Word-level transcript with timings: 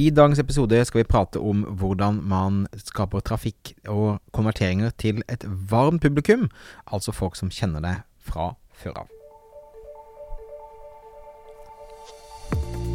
I 0.00 0.08
dagens 0.14 0.38
episode 0.40 0.78
skal 0.86 1.02
vi 1.02 1.08
prate 1.08 1.40
om 1.44 1.64
hvordan 1.76 2.22
man 2.30 2.60
skaper 2.78 3.20
trafikk 3.26 3.74
og 3.90 4.20
konverteringer 4.32 4.94
til 5.00 5.20
et 5.28 5.44
varmt 5.68 6.00
publikum, 6.00 6.46
altså 6.88 7.12
folk 7.12 7.36
som 7.36 7.50
kjenner 7.52 7.84
deg 7.84 8.04
fra 8.24 8.54
før 8.80 9.02
av. 9.02 9.10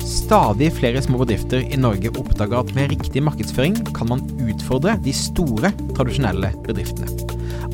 Stadig 0.06 0.72
flere 0.74 1.04
små 1.04 1.20
bedrifter 1.22 1.68
i 1.68 1.78
Norge 1.78 2.10
oppdager 2.16 2.58
at 2.64 2.74
med 2.78 2.90
riktig 2.96 3.22
markedsføring 3.26 3.78
kan 3.94 4.10
man 4.10 4.26
utfordre 4.48 4.96
de 5.06 5.14
store, 5.14 5.74
tradisjonelle 5.98 6.54
bedriftene. 6.66 7.12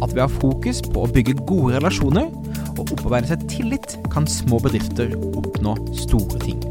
At 0.02 0.12
ved 0.12 0.26
å 0.26 0.28
ha 0.28 0.42
fokus 0.42 0.84
på 0.92 1.06
å 1.06 1.12
bygge 1.14 1.40
gode 1.46 1.78
relasjoner 1.78 2.28
og 2.74 2.84
opparbeide 2.90 3.32
seg 3.32 3.48
tillit, 3.52 3.96
kan 4.12 4.28
små 4.28 4.60
bedrifter 4.64 5.16
oppnå 5.32 5.78
store 6.04 6.44
ting. 6.44 6.71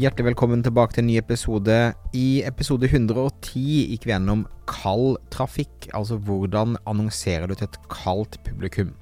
Hjertelig 0.00 0.30
velkommen 0.30 0.62
tilbake 0.64 0.94
til 0.96 1.02
en 1.02 1.08
ny 1.10 1.16
episode. 1.20 1.74
I 2.16 2.40
episode 2.48 2.88
110 2.88 3.64
gikk 3.90 4.06
vi 4.06 4.14
gjennom 4.14 4.46
kald 4.70 5.18
trafikk, 5.34 5.90
altså 5.92 6.16
hvordan 6.24 6.78
annonserer 6.88 7.50
du 7.50 7.52
til 7.52 7.66
et 7.66 7.76
kaldt 7.92 8.38
publikum. 8.46 8.94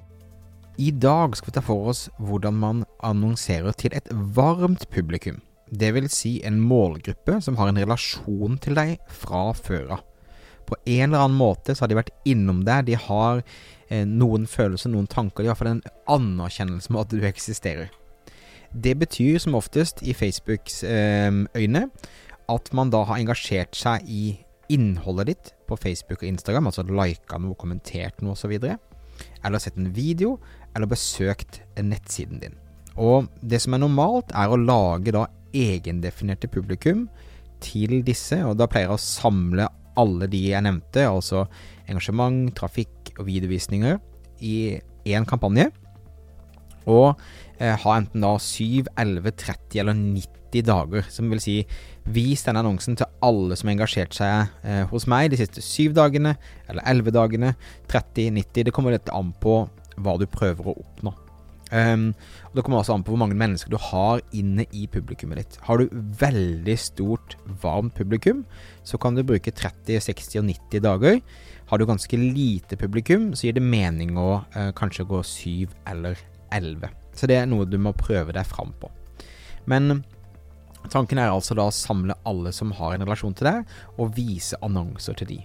I 0.74 0.88
dag 0.90 1.36
skal 1.38 1.52
vi 1.52 1.54
ta 1.54 1.62
for 1.62 1.92
oss 1.92 2.00
hvordan 2.18 2.58
man 2.58 2.80
annonserer 3.06 3.76
til 3.78 3.94
et 3.94 4.10
varmt 4.10 4.88
publikum. 4.90 5.38
Det 5.70 5.92
vil 5.94 6.10
si 6.10 6.40
en 6.42 6.58
målgruppe 6.58 7.38
som 7.46 7.60
har 7.60 7.70
en 7.70 7.78
relasjon 7.78 8.58
til 8.58 8.74
deg 8.80 8.96
fra 9.20 9.52
før 9.54 10.00
av. 10.00 10.04
På 10.66 10.80
en 10.82 11.12
eller 11.12 11.28
annen 11.28 11.38
måte 11.38 11.78
så 11.78 11.84
har 11.84 11.92
de 11.92 12.00
vært 12.00 12.14
innom 12.26 12.64
deg, 12.66 12.90
de 12.90 12.98
har 12.98 13.44
eh, 13.86 14.02
noen 14.02 14.50
følelser, 14.50 14.90
noen 14.90 15.06
tanker, 15.06 15.44
de 15.44 15.46
har 15.46 15.52
i 15.52 15.54
hvert 15.54 15.62
fall 15.62 15.74
en 15.76 15.86
anerkjennelse 16.18 16.90
med 16.90 17.06
at 17.06 17.14
du 17.14 17.30
eksisterer. 17.30 17.94
Det 18.72 18.94
betyr 19.00 19.38
som 19.40 19.56
oftest 19.58 20.02
i 20.04 20.14
Facebooks 20.16 20.82
eh, 20.84 21.30
øyne 21.56 21.88
at 22.48 22.70
man 22.72 22.90
da 22.92 23.02
har 23.04 23.20
engasjert 23.20 23.76
seg 23.76 24.04
i 24.08 24.38
innholdet 24.72 25.28
ditt 25.30 25.50
på 25.68 25.76
Facebook 25.80 26.22
og 26.22 26.28
Instagram, 26.28 26.68
altså 26.68 26.84
lika 26.84 27.40
noe, 27.40 27.56
kommentert 27.60 28.22
noe 28.24 28.36
osv., 28.36 28.54
eller 29.44 29.62
sett 29.62 29.78
en 29.80 29.90
video, 29.94 30.36
eller 30.76 30.88
besøkt 30.88 31.60
nettsiden 31.80 32.40
din. 32.42 32.56
Og 32.98 33.28
det 33.40 33.60
som 33.62 33.74
er 33.74 33.82
normalt, 33.82 34.32
er 34.34 34.50
å 34.50 34.60
lage 34.60 35.14
da 35.14 35.26
egendefinerte 35.56 36.50
publikum 36.52 37.06
til 37.64 38.00
disse, 38.06 38.38
og 38.46 38.58
da 38.58 38.68
pleier 38.70 38.88
jeg 38.88 38.96
å 38.96 39.02
samle 39.02 39.68
alle 39.98 40.28
de 40.30 40.44
jeg 40.52 40.64
nevnte, 40.64 41.04
altså 41.08 41.46
engasjement, 41.90 42.52
trafikk 42.56 43.14
og 43.18 43.26
videovisninger, 43.28 43.98
i 44.44 44.78
én 45.08 45.26
kampanje. 45.26 45.70
Og 46.88 47.12
eh, 47.58 47.76
ha 47.76 47.94
enten 47.98 48.24
da 48.24 48.34
7, 48.40 48.88
11, 48.96 49.36
30 49.44 49.82
eller 49.82 49.98
90 49.98 50.66
dager. 50.68 51.06
Som 51.12 51.30
vil 51.32 51.42
si 51.44 51.58
vis 52.08 52.44
denne 52.46 52.64
annonsen 52.64 52.96
til 52.98 53.08
alle 53.24 53.56
som 53.58 53.68
har 53.68 53.76
engasjert 53.76 54.16
seg 54.16 54.52
eh, 54.64 54.84
hos 54.90 55.08
meg 55.10 55.32
de 55.32 55.40
siste 55.40 55.64
7 55.64 55.92
dagene, 55.98 56.36
eller 56.68 56.86
11 56.88 57.16
dagene, 57.16 57.54
30, 57.92 58.32
90. 58.40 58.68
Det 58.68 58.74
kommer 58.74 58.96
litt 58.96 59.12
an 59.12 59.34
på 59.42 59.62
hva 59.98 60.18
du 60.20 60.28
prøver 60.30 60.70
å 60.70 60.78
oppnå. 60.78 61.14
Um, 61.68 62.14
og 62.48 62.54
Det 62.56 62.64
kommer 62.64 62.80
også 62.80 62.94
an 62.96 63.02
på 63.04 63.12
hvor 63.12 63.20
mange 63.20 63.36
mennesker 63.36 63.68
du 63.68 63.76
har 63.90 64.22
inne 64.32 64.64
i 64.72 64.86
publikummet 64.88 65.42
ditt. 65.42 65.58
Har 65.66 65.78
du 65.78 65.92
veldig 65.92 66.76
stort, 66.80 67.36
varmt 67.62 67.94
publikum, 67.94 68.44
så 68.84 68.96
kan 68.96 69.14
du 69.14 69.24
bruke 69.26 69.52
30, 69.52 70.00
60 70.00 70.40
og 70.40 70.48
90 70.48 70.84
dager. 70.86 71.20
Har 71.68 71.78
du 71.78 71.84
ganske 71.84 72.16
lite 72.16 72.76
publikum, 72.80 73.34
så 73.34 73.48
gir 73.48 73.58
det 73.58 73.66
mening 73.66 74.16
å 74.16 74.40
uh, 74.56 74.70
kanskje 74.72 75.04
gå 75.08 75.20
7 75.20 75.68
eller 75.92 76.16
11. 76.54 76.88
Så 77.16 77.28
det 77.30 77.40
er 77.40 77.48
noe 77.50 77.66
du 77.68 77.78
må 77.82 77.94
prøve 77.96 78.34
deg 78.34 78.46
fram 78.46 78.72
på. 78.80 78.90
Men 79.68 80.02
tanken 80.92 81.20
er 81.20 81.32
altså 81.32 81.56
da 81.58 81.68
å 81.68 81.74
samle 81.74 82.16
alle 82.28 82.52
som 82.54 82.72
har 82.78 82.94
en 82.94 83.04
relasjon 83.04 83.36
til 83.36 83.50
deg, 83.50 83.72
og 83.98 84.14
vise 84.16 84.58
annonser 84.64 85.18
til 85.18 85.32
de. 85.32 85.40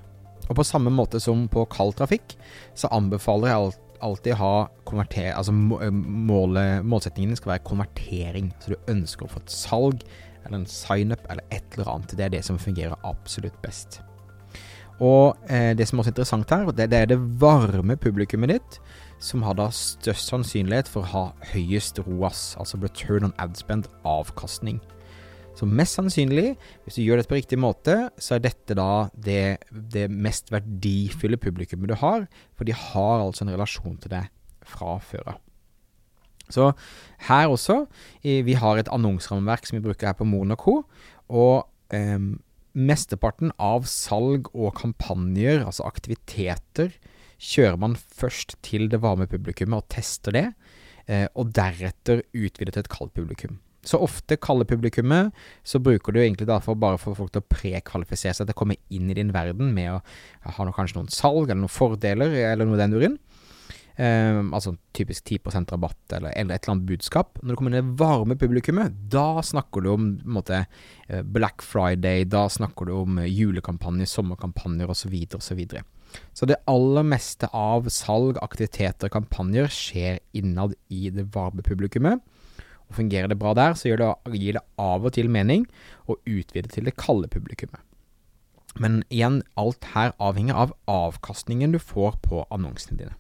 Og 0.50 0.58
på 0.60 0.68
samme 0.68 0.92
måte 0.94 1.22
som 1.24 1.48
på 1.52 1.66
kald 1.72 1.96
trafikk, 2.00 2.36
så 2.76 2.92
anbefaler 2.96 3.52
jeg 3.52 3.74
alltid 4.04 4.38
ha 4.40 4.54
konverter... 4.88 5.32
Altså 5.34 5.54
målet, 5.56 6.84
målsetningen 6.86 7.40
skal 7.40 7.56
være 7.56 7.68
konvertering. 7.68 8.52
Så 8.60 8.74
du 8.74 8.92
ønsker 8.92 9.26
å 9.26 9.32
få 9.32 9.44
et 9.44 9.54
salg, 9.54 10.04
eller 10.44 10.60
en 10.60 10.70
sign-up, 10.70 11.24
eller 11.32 11.48
et 11.56 11.78
eller 11.78 11.94
annet. 11.96 12.18
Det 12.20 12.28
er 12.28 12.36
det 12.36 12.44
som 12.46 12.60
fungerer 12.60 13.00
absolutt 13.08 13.56
best. 13.64 14.02
Og 15.04 15.50
eh, 15.52 15.74
det 15.76 15.88
som 15.90 16.00
er 16.00 16.06
også 16.06 16.14
interessant 16.14 16.54
her, 16.54 16.70
det, 16.72 16.90
det 16.94 17.00
er 17.02 17.10
det 17.12 17.20
varme 17.42 17.98
publikummet 18.00 18.56
ditt 18.56 18.80
som 19.24 19.44
har 19.46 19.56
da 19.56 19.70
størst 19.72 20.32
sannsynlighet 20.32 20.90
for 20.92 21.04
å 21.04 21.12
ha 21.14 21.52
høyest 21.54 22.02
ROAS, 22.04 22.54
altså 22.60 22.80
return 22.82 23.30
on 23.30 23.36
adspend, 23.42 23.88
avkastning. 24.08 24.82
Så 25.54 25.68
mest 25.70 26.00
sannsynlig, 26.00 26.56
hvis 26.84 26.98
du 26.98 27.04
gjør 27.04 27.22
dette 27.22 27.30
på 27.30 27.38
riktig 27.38 27.60
måte, 27.62 27.96
så 28.18 28.36
er 28.36 28.44
dette 28.44 28.76
da 28.78 29.08
det, 29.14 29.62
det 29.72 30.08
mest 30.12 30.50
verdifulle 30.52 31.38
publikummet 31.40 31.94
du 31.94 31.98
har, 32.02 32.26
for 32.58 32.68
de 32.68 32.76
har 32.76 33.22
altså 33.22 33.46
en 33.46 33.54
relasjon 33.54 34.00
til 34.02 34.16
deg 34.16 34.32
fra 34.68 34.98
før 35.04 35.36
av. 35.36 35.42
Så 36.52 36.72
her 37.30 37.52
også, 37.52 37.84
vi 38.24 38.58
har 38.60 38.80
et 38.80 38.90
annonserammeverk 38.92 39.70
som 39.70 39.78
vi 39.78 39.86
bruker 39.86 40.10
her 40.10 40.18
på 40.18 40.28
Monaco, 40.28 40.82
og 41.32 41.96
eh, 41.96 42.20
mesteparten 42.74 43.54
av 43.62 43.86
salg 43.90 44.50
og 44.54 44.74
kampanjer, 44.80 45.62
altså 45.64 45.86
aktiviteter, 45.88 46.96
kjører 47.44 47.78
man 47.82 47.98
først 47.98 48.58
til 48.66 48.88
det 48.92 49.02
varme 49.04 49.28
publikummet 49.30 49.84
og 49.84 49.92
tester 49.94 50.36
det, 50.36 50.48
eh, 51.08 51.28
og 51.36 51.54
deretter 51.56 52.24
utvider 52.34 52.74
til 52.74 52.84
et 52.84 52.92
kaldt 52.92 53.14
publikum. 53.18 53.60
Så 53.84 54.00
ofte 54.00 54.38
kalde 54.40 54.66
publikummet, 54.66 55.34
så 55.68 55.80
bruker 55.84 56.16
du 56.16 56.22
egentlig 56.22 56.48
derfor 56.48 56.78
bare 56.80 57.00
for 57.02 57.18
folk 57.18 57.34
til 57.34 57.44
å 57.44 57.50
prekvalifisere 57.52 58.38
seg 58.38 58.48
til 58.48 58.56
å 58.56 58.60
komme 58.62 58.80
inn 58.96 59.10
i 59.12 59.18
din 59.18 59.34
verden 59.36 59.74
med 59.76 59.98
å 59.98 60.00
ha 60.56 60.64
noe, 60.64 60.76
kanskje 60.76 61.02
noen 61.02 61.12
salg 61.12 61.50
eller 61.50 61.66
noen 61.66 61.74
fordeler 61.74 62.32
eller 62.54 62.70
noe 62.70 62.80
den 62.80 62.96
duren. 62.96 63.18
Um, 63.94 64.48
altså 64.58 64.72
typisk 64.98 65.28
10% 65.30 65.70
rabatt 65.70 66.16
eller, 66.18 66.34
eller, 66.34 66.56
et 66.56 66.64
eller 66.64 66.74
annet 66.74 66.88
budskap. 66.90 67.38
Når 67.42 67.54
du 67.54 67.60
kommer 67.60 67.74
inn 67.74 67.78
i 67.78 67.84
det 67.84 68.00
varme 68.00 68.38
publikummet, 68.42 68.96
da 69.14 69.38
snakker 69.46 69.86
du 69.86 69.92
om 69.92 70.08
måte, 70.26 70.64
eh, 71.08 71.22
Black 71.22 71.62
Friday, 71.62 72.26
da 72.26 72.48
snakker 72.50 72.90
du 72.90 72.96
om 72.98 73.22
julekampanjer, 73.22 74.10
sommerkampanjer 74.10 74.90
osv. 74.90 75.14
osv. 75.38 75.62
Så 76.34 76.50
det 76.50 76.62
aller 76.70 77.06
meste 77.06 77.50
av 77.54 77.90
salg, 77.94 78.42
aktiviteter 78.42 79.10
og 79.10 79.18
kampanjer 79.20 79.70
skjer 79.70 80.22
innad 80.34 80.74
i 80.90 81.10
det 81.14 81.30
varme 81.36 81.66
publikummet. 81.66 82.22
Og 82.90 82.98
Fungerer 82.98 83.30
det 83.30 83.40
bra 83.42 83.54
der, 83.58 83.78
så 83.78 83.94
det, 83.94 84.12
gir 84.34 84.58
det 84.58 84.66
av 84.82 85.06
og 85.06 85.14
til 85.14 85.30
mening 85.30 85.68
å 86.10 86.18
utvide 86.26 86.70
til 86.74 86.90
det 86.90 86.98
kalde 86.98 87.30
publikummet. 87.30 87.82
Men 88.82 89.04
igjen, 89.14 89.44
alt 89.54 89.86
her 89.94 90.16
avhenger 90.18 90.58
av 90.58 90.74
avkastningen 90.90 91.76
du 91.76 91.82
får 91.82 92.18
på 92.26 92.48
annonsene 92.50 92.98
dine. 92.98 93.18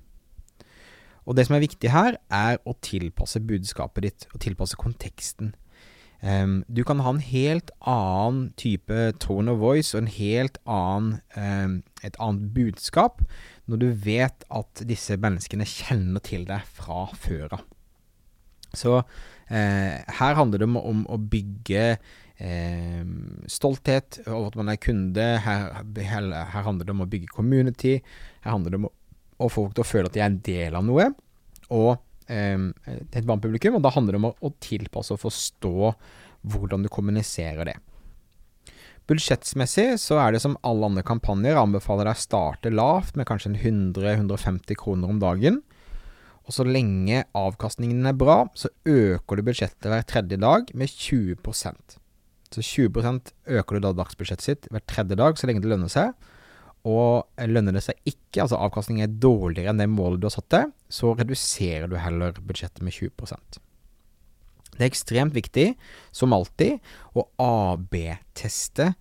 Og 1.25 1.37
det 1.37 1.47
som 1.47 1.57
er 1.57 1.63
viktig 1.63 1.91
her, 1.93 2.17
er 2.31 2.59
å 2.67 2.75
tilpasse 2.83 3.41
budskapet 3.43 4.07
ditt, 4.07 4.25
og 4.33 4.41
tilpasse 4.43 4.79
konteksten. 4.79 5.53
Um, 6.23 6.61
du 6.71 6.85
kan 6.87 7.01
ha 7.03 7.11
en 7.11 7.19
helt 7.19 7.73
annen 7.83 8.53
type 8.55 9.09
tone 9.19 9.51
of 9.51 9.59
voice 9.59 9.91
og 9.91 10.05
en 10.05 10.13
helt 10.15 10.55
annen, 10.63 11.17
um, 11.35 11.81
et 11.99 12.15
annet 12.15 12.53
budskap 12.55 13.25
når 13.67 13.81
du 13.81 13.89
vet 14.05 14.45
at 14.47 14.83
disse 14.87 15.17
menneskene 15.19 15.67
kjenner 15.67 16.23
til 16.23 16.45
deg 16.47 16.63
fra 16.77 17.09
før 17.11 17.57
av. 17.59 17.65
Så 18.73 19.01
uh, 19.03 19.93
her 20.19 20.39
handler 20.39 20.63
det 20.63 20.69
om, 20.71 20.79
om 20.79 21.03
å 21.11 21.19
bygge 21.19 21.85
uh, 21.99 23.03
stolthet 23.51 24.21
over 24.23 24.53
at 24.53 24.59
man 24.61 24.71
er 24.71 24.79
kunde. 24.79 25.27
Her, 25.43 25.83
her, 25.99 26.63
handler 26.63 26.87
det 26.87 26.95
om 26.95 27.03
å 27.03 27.09
bygge 27.11 27.35
community. 27.35 27.97
Her 28.47 28.55
handler 28.55 28.71
det 28.71 28.79
om 28.79 28.87
å, 28.87 28.95
få 29.39 29.49
folk 29.51 29.75
til 29.75 29.83
å 29.83 29.87
føle 29.87 30.09
at 30.11 30.15
de 30.15 30.21
er 30.23 30.31
en 30.31 30.41
del 30.45 30.77
av 30.79 30.85
noe. 30.87 31.09
Og 31.73 31.95
Ehm, 32.31 32.71
et 32.87 33.25
barnepublikum, 33.25 33.77
og 33.77 33.83
da 33.83 33.91
handler 33.93 34.15
det 34.15 34.21
om 34.21 34.29
å, 34.29 34.35
å 34.47 34.53
tilpasse 34.63 35.15
og 35.15 35.23
forstå 35.23 35.91
hvordan 36.53 36.85
du 36.85 36.91
kommuniserer 36.91 37.67
det. 37.71 37.75
Budsjettsmessig 39.09 39.97
så 39.99 40.19
er 40.23 40.31
det 40.31 40.39
som 40.43 40.55
alle 40.63 40.87
andre 40.87 41.03
kampanjer 41.03 41.59
anbefaler 41.59 42.07
deg 42.07 42.15
å 42.15 42.23
starte 42.23 42.71
lavt 42.71 43.17
med 43.19 43.27
kanskje 43.27 43.51
100-150 43.57 44.79
kroner 44.79 45.11
om 45.11 45.19
dagen. 45.19 45.59
Og 46.47 46.55
så 46.55 46.63
lenge 46.67 47.25
avkastningen 47.35 48.07
er 48.07 48.15
bra, 48.19 48.45
så 48.55 48.71
øker 48.87 49.39
du 49.39 49.45
budsjettet 49.47 49.89
hver 49.91 50.07
tredje 50.07 50.39
dag 50.39 50.71
med 50.75 50.91
20% 50.91 51.99
Så 52.53 52.63
20% 52.63 53.31
øker 53.59 53.75
du 53.75 53.83
da 53.83 53.93
dagsbudsjettet 53.97 54.45
sitt 54.45 54.67
hver 54.71 54.83
tredje 54.87 55.19
dag, 55.19 55.35
så 55.39 55.47
lenge 55.47 55.63
det 55.63 55.71
lønner 55.71 55.91
seg. 55.91 56.15
Og 56.83 57.23
lønner 57.47 57.77
det 57.77 57.83
seg 57.85 57.99
ikke, 58.09 58.43
altså 58.43 58.59
avkastningen 58.59 59.05
er 59.05 59.19
dårligere 59.23 59.71
enn 59.71 59.79
det 59.79 59.87
målet 59.91 60.19
du 60.19 60.27
har 60.27 60.35
satt 60.35 60.49
deg, 60.51 60.71
så 60.91 61.13
reduserer 61.15 61.87
du 61.87 61.95
heller 62.01 62.35
budsjettet 62.43 62.83
med 62.83 62.95
20% 62.95 63.59
Det 64.73 64.81
er 64.81 64.89
ekstremt 64.89 65.35
viktig, 65.37 65.67
som 66.11 66.35
alltid, 66.35 66.81
å 67.15 67.27
AB-teste 67.39 68.91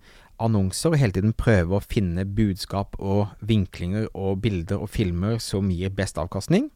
annonser 0.43 0.93
og 0.93 0.99
hele 1.01 1.15
tiden 1.15 1.35
prøve 1.37 1.77
å 1.77 1.83
finne 1.83 2.25
budskap 2.25 2.95
og 2.99 3.33
vinklinger 3.45 4.07
og 4.13 4.41
bilder 4.43 4.81
og 4.83 4.91
filmer 4.93 5.39
som 5.43 5.69
gir 5.71 5.93
best 5.93 6.17
avkastning. 6.21 6.69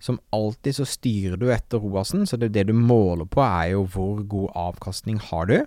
Som 0.00 0.20
alltid 0.32 0.78
så 0.78 0.86
styrer 0.88 1.40
du 1.40 1.50
etter 1.52 1.80
ROAS-en, 1.82 2.24
så 2.28 2.38
det, 2.40 2.52
det 2.54 2.68
du 2.70 2.74
måler 2.76 3.28
på 3.28 3.42
er 3.44 3.74
jo 3.74 3.84
hvor 3.92 4.22
god 4.24 4.56
avkastning 4.68 5.20
har 5.30 5.50
du. 5.50 5.58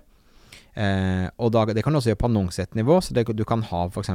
Eh, 0.74 1.26
og 1.38 1.52
da, 1.54 1.64
det 1.70 1.84
kan 1.84 1.94
du 1.94 2.00
også 2.00 2.12
gjøre 2.12 2.22
på 2.24 2.30
annonsettnivå, 2.30 3.00
så 3.00 3.14
du 3.14 3.44
kan 3.46 3.62
ha 3.70 3.86
f.eks. 3.88 4.10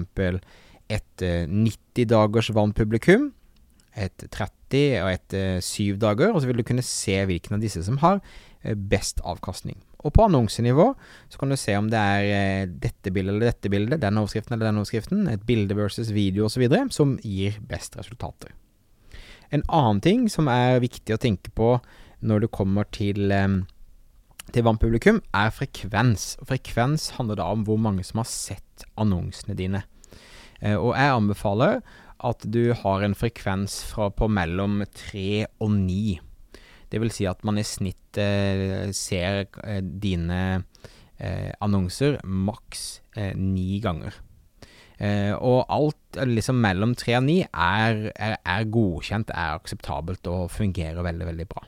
et 0.89 1.23
eh, 1.25 1.45
90 1.47 2.09
dagers 2.09 2.51
vannpublikum, 2.55 3.29
publikum, 3.29 3.33
et 3.97 4.25
30 4.31 5.03
og 5.03 5.11
et 5.11 5.35
eh, 5.37 5.59
7 5.63 5.97
dager, 6.01 6.33
og 6.33 6.41
så 6.41 6.49
vil 6.49 6.59
du 6.59 6.65
kunne 6.67 6.85
se 6.85 7.17
hvilken 7.25 7.57
av 7.57 7.63
disse 7.63 7.83
som 7.85 7.99
har 8.03 8.19
eh, 8.63 8.75
best 8.75 9.21
avkastning. 9.27 9.79
Og 9.99 10.13
på 10.15 10.23
annonsenivå 10.23 10.93
så 11.27 11.41
kan 11.41 11.51
du 11.51 11.57
se 11.59 11.75
om 11.75 11.89
det 11.91 11.99
er 11.99 12.27
eh, 12.29 12.69
dette 12.69 13.11
bildet 13.11 13.35
eller 13.35 13.51
dette 13.51 13.71
bildet, 13.71 14.01
den 14.03 14.21
overskriften 14.21 14.55
eller 14.55 14.69
den 14.69 14.81
overskriften, 14.81 15.27
et 15.31 15.45
bilde 15.47 15.77
versus 15.77 16.13
video 16.15 16.47
osv., 16.47 16.67
som 16.95 17.17
gir 17.23 17.59
best 17.69 17.97
resultater. 17.99 18.53
En 19.51 19.65
annen 19.65 19.99
ting 20.05 20.27
som 20.29 20.47
er 20.51 20.79
viktig 20.83 21.15
å 21.15 21.21
tenke 21.21 21.51
på 21.57 21.77
når 22.21 22.45
du 22.45 22.51
kommer 22.53 22.85
til, 22.93 23.33
til 24.53 24.65
vannpublikum, 24.65 25.21
er 25.35 25.51
frekvens. 25.53 26.33
Frekvens 26.47 27.11
handler 27.17 27.39
da 27.39 27.49
om 27.53 27.65
hvor 27.67 27.79
mange 27.81 28.03
som 28.07 28.21
har 28.21 28.29
sett 28.29 28.85
annonsene 28.99 29.55
dine. 29.57 29.83
Eh, 30.61 30.75
og 30.75 30.95
jeg 30.95 31.15
anbefaler 31.15 31.81
at 32.19 32.43
du 32.51 32.73
har 32.75 33.05
en 33.05 33.15
frekvens 33.15 33.79
fra 33.87 34.09
på 34.11 34.27
mellom 34.31 34.81
tre 34.95 35.45
og 35.63 35.71
ni. 35.75 36.19
Det 36.89 36.99
vil 37.01 37.13
si 37.13 37.27
at 37.29 37.45
man 37.47 37.61
i 37.61 37.67
snitt 37.67 38.19
eh, 38.19 38.89
ser 38.95 39.45
eh, 39.63 39.79
dine 39.81 40.41
eh, 41.19 41.51
annonser 41.61 42.19
maks 42.25 43.01
eh, 43.15 43.35
ni 43.37 43.79
ganger. 43.83 44.17
Eh, 44.99 45.31
og 45.31 45.63
alt 45.71 46.19
liksom 46.27 46.59
mellom 46.59 46.95
tre 46.99 47.15
og 47.21 47.27
ni 47.29 47.39
er, 47.45 48.09
er, 48.15 48.39
er, 48.43 48.67
godkjent, 48.67 49.31
er 49.31 49.59
akseptabelt 49.59 50.27
og 50.27 50.49
fungerer 50.51 51.05
veldig, 51.05 51.29
veldig 51.29 51.47
bra. 51.53 51.63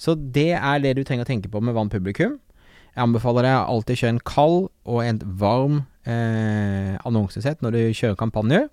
Så 0.00 0.16
det 0.16 0.54
er 0.56 0.80
det 0.80 0.94
du 0.96 1.04
trenger 1.04 1.26
å 1.26 1.28
tenke 1.28 1.50
på 1.52 1.60
med 1.60 1.76
varmt 1.76 1.92
publikum. 1.92 2.38
Jeg 2.90 3.04
anbefaler 3.04 3.46
deg 3.46 3.58
alltid 3.58 4.00
kjøre 4.00 4.14
en 4.16 4.24
kald 4.26 4.58
og 4.88 5.00
en 5.04 5.20
varm 5.38 5.76
eh, 6.08 6.96
annonsesett 7.06 7.60
når 7.62 7.76
du 7.76 7.80
kjører 7.92 8.18
kampanjer. 8.18 8.66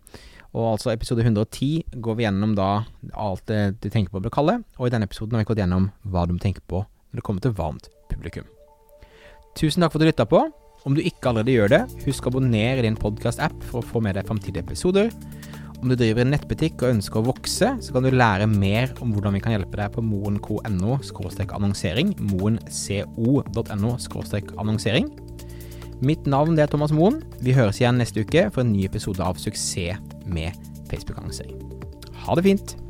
Og 0.58 0.72
altså 0.72 0.94
episode 0.94 1.26
110 1.26 2.00
går 2.02 2.18
vi 2.18 2.26
gjennom 2.26 2.56
da 2.58 2.70
alt 3.14 3.44
det 3.52 3.78
du 3.84 3.90
tenker 3.92 4.10
på 4.14 4.22
å 4.22 4.24
bli 4.24 4.32
kalde, 4.34 4.62
og 4.80 4.88
i 4.88 4.94
denne 4.94 5.06
episoden 5.06 5.36
har 5.36 5.44
vi 5.44 5.50
gått 5.52 5.62
gjennom 5.62 5.92
hva 6.08 6.24
du 6.26 6.34
må 6.34 6.42
tenke 6.42 6.64
på 6.66 6.82
når 6.82 7.20
det 7.20 7.26
kommer 7.28 7.44
til 7.44 7.54
varmt 7.58 7.92
publikum. 8.10 8.48
Tusen 9.60 9.84
takk 9.84 9.94
for 9.94 10.00
at 10.00 10.08
du 10.08 10.10
lytta 10.10 10.26
på. 10.30 10.42
Om 10.88 10.96
du 10.96 11.02
ikke 11.04 11.32
allerede 11.32 11.52
gjør 11.52 11.72
det, 11.74 11.80
husk 12.06 12.26
å 12.26 12.32
abonnere 12.32 12.80
i 12.80 12.86
din 12.86 12.98
podkast-app 12.98 13.56
for 13.68 13.82
å 13.82 13.86
få 13.86 14.02
med 14.06 14.16
deg 14.16 14.28
framtidige 14.30 14.64
episoder. 14.64 15.12
Om 15.78 15.92
du 15.92 15.96
driver 16.00 16.24
en 16.24 16.32
nettbutikk 16.34 16.82
og 16.82 16.96
ønsker 16.96 17.20
å 17.20 17.28
vokse, 17.28 17.68
så 17.86 17.94
kan 17.94 18.06
du 18.06 18.10
lære 18.10 18.48
mer 18.50 18.96
om 19.04 19.12
hvordan 19.14 19.36
vi 19.38 19.42
kan 19.44 19.54
hjelpe 19.54 19.78
deg 19.78 19.94
på 19.94 20.02
moen.no 20.02 20.98
annonsering. 21.60 22.16
moenco.no 22.32 23.94
annonsering. 24.58 25.12
Mitt 26.02 26.26
navn 26.30 26.58
er 26.58 26.70
Thomas 26.70 26.94
Moen. 26.94 27.22
Vi 27.46 27.54
høres 27.58 27.82
igjen 27.82 28.02
neste 28.02 28.26
uke 28.26 28.50
for 28.50 28.66
en 28.66 28.74
ny 28.74 28.86
episode 28.90 29.22
av 29.22 29.38
Suksess 29.42 30.02
med 30.26 30.58
Facebook-annonsering. 30.90 31.62
Ha 32.26 32.38
det 32.38 32.46
fint! 32.50 32.87